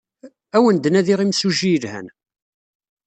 [0.55, 2.07] Ad awen-d-nadiɣ imsujji yelhan.